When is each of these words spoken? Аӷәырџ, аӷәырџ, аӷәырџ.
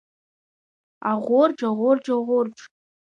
Аӷәырџ, 1.11 1.59
аӷәырџ, 1.69 2.05
аӷәырџ. 2.17 2.57